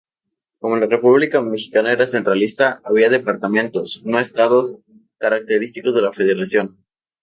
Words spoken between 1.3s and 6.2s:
mexicana era centralista, había departamentos, no estados –característicos de la